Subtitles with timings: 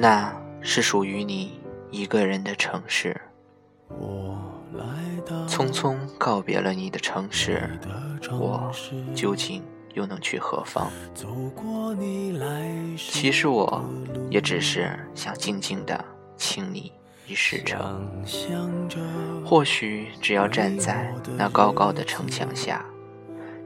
[0.00, 1.60] 那是属于你
[1.90, 3.20] 一个人的城市。
[5.46, 7.78] 匆匆告别了你的城市，
[8.32, 8.72] 我
[9.14, 9.62] 究竟
[9.92, 10.86] 又能去何方？
[12.96, 13.84] 其实我
[14.30, 16.02] 也只是想静静的
[16.38, 16.90] 请你
[17.26, 18.24] 一世成。
[19.44, 22.82] 或许只要站在那高高的城墙下，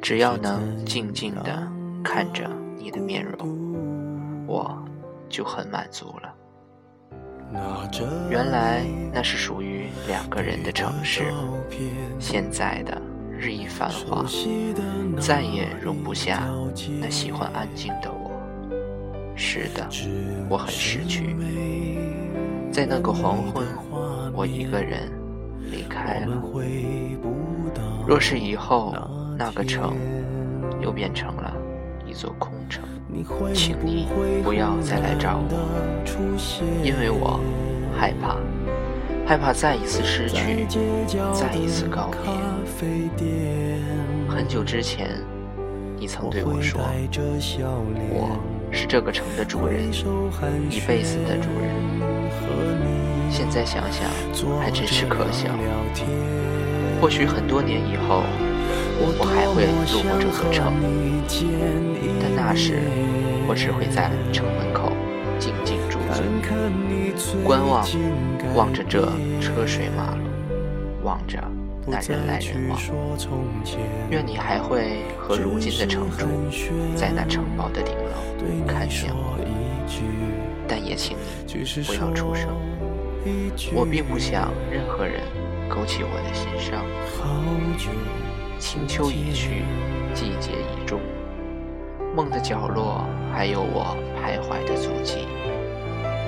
[0.02, 1.70] 只要能静静的
[2.02, 4.84] 看着你的面容，我
[5.34, 6.32] 就很满足了。
[8.30, 11.24] 原来那是属于两个人的城市，
[12.20, 13.02] 现在的
[13.36, 14.24] 日益繁华，
[15.20, 16.48] 再也容不下
[17.00, 18.30] 那喜欢安静的我。
[19.34, 19.88] 是的，
[20.48, 21.34] 我很失去。
[22.70, 23.66] 在那个黄昏，
[24.32, 25.10] 我一个人
[25.68, 26.40] 离开了。
[28.06, 28.94] 若是以后
[29.36, 29.96] 那个城
[30.80, 31.52] 又变成了
[32.06, 32.84] 一座空城。
[33.54, 34.08] 请你
[34.42, 35.48] 不要再来找我，
[36.82, 37.40] 因为我
[37.96, 38.36] 害怕，
[39.26, 40.66] 害怕再一次失去，
[41.32, 42.10] 再一次告
[43.18, 43.78] 别。
[44.28, 45.10] 很久之前，
[45.98, 46.80] 你曾对我说，
[48.10, 48.36] 我
[48.72, 49.84] 是这个城的主人，
[50.70, 51.70] 一辈子的主人。
[53.30, 54.10] 现在想想，
[54.60, 55.48] 还真是可笑。
[57.00, 58.22] 或许很多年以后。
[58.96, 60.72] 我还会路过这座城，
[62.20, 62.78] 但那时
[63.48, 64.92] 我只会在城门口
[65.38, 65.98] 静静驻
[67.16, 67.84] 足，观望，
[68.54, 69.02] 望着这
[69.40, 70.24] 车水马龙，
[71.02, 71.42] 望着
[71.86, 72.78] 那人来人往。
[74.10, 76.26] 愿你还会和如今的城主
[76.94, 79.36] 在那城堡的顶楼看见我，
[80.68, 81.16] 但也请
[81.46, 82.48] 你不要出声。
[83.74, 85.20] 我并不想任何人
[85.68, 86.84] 勾起我的心伤。
[88.64, 89.62] 清秋已去，
[90.14, 90.98] 季节已终，
[92.16, 95.28] 梦的角落还有我徘徊的足迹，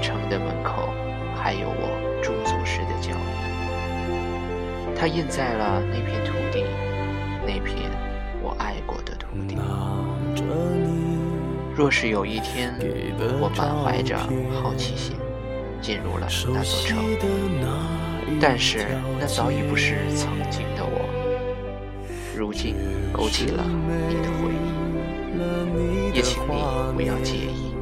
[0.02, 0.90] 城的门口
[1.34, 4.94] 还有我驻足时的脚印。
[4.94, 6.66] 它印在了那片土地，
[7.46, 7.90] 那片
[8.42, 9.56] 我爱过的土地。
[11.74, 12.74] 若是有一天，
[13.40, 14.14] 我满怀着
[14.62, 15.16] 好奇心
[15.80, 16.98] 进入了那座城，
[18.38, 18.88] 但是
[19.18, 21.05] 那早已不是曾经的我。
[22.36, 22.74] 如今
[23.14, 23.64] 勾起了
[24.10, 26.62] 你的回忆，也请你
[26.94, 27.72] 不要介意，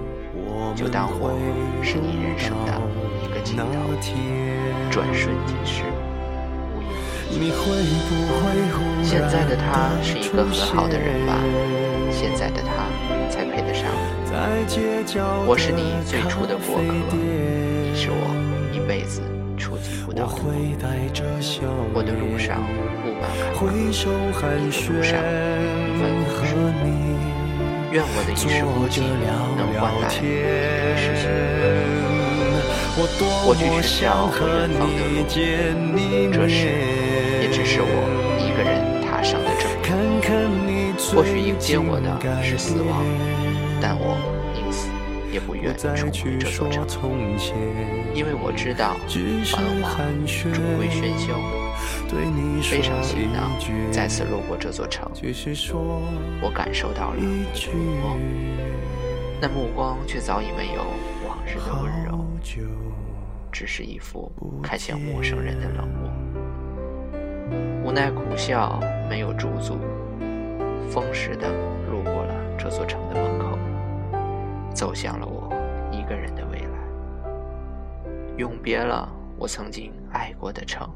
[0.77, 1.35] 就当我
[1.83, 2.81] 是你人生的
[3.25, 3.65] 一个镜头，
[4.93, 5.83] 转瞬即逝，
[7.33, 9.03] 无影无。
[9.03, 11.35] 现在的他是一个很好的人吧？
[12.13, 12.87] 现在的他
[13.29, 13.99] 才配得上你。
[15.49, 19.34] 我是你最初的过客，你是我一辈子。
[20.07, 20.13] 我
[22.03, 22.61] 的路上
[23.03, 25.09] 布满坎坷，你的路上
[26.01, 26.53] 温和顺
[26.85, 26.87] 利。
[27.91, 29.27] 愿我的一世孤寂能
[29.81, 30.45] 换来你的
[30.99, 31.25] 痴心。
[32.97, 34.39] 我去寻找远
[34.77, 35.25] 方的路，
[36.31, 36.53] 这时
[37.41, 37.85] 也只是我
[38.39, 38.71] 一个人
[39.01, 39.49] 踏上的
[39.83, 41.17] 征途。
[41.17, 42.07] 或许迎接我的
[42.43, 43.03] 是死亡，
[43.81, 44.19] 但我。
[45.35, 46.87] 也不愿重回这座城，
[48.15, 48.95] 因为我知道
[49.45, 51.35] 繁华终归喧嚣。
[52.63, 53.51] 非常行囊
[53.91, 55.11] 再次路过这座城，
[56.41, 57.45] 我感受到了目
[58.01, 58.17] 光，
[59.41, 60.85] 那目光却早已没有
[61.27, 62.25] 往日的温柔，
[63.51, 64.31] 只是一副
[64.63, 66.09] 看向陌生人的冷漠。
[67.83, 68.79] 无奈苦笑，
[69.11, 69.81] 没有驻足，
[70.89, 71.49] 风似的
[71.91, 73.34] 路过了这座城的门口。
[74.75, 75.49] 走向了我
[75.93, 79.09] 一个人的未来，永别了
[79.39, 80.91] 我曾经爱过的城，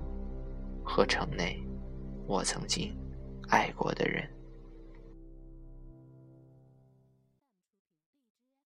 [0.84, 1.62] 和城内
[2.26, 2.92] 我曾经
[3.48, 4.28] 爱过的人。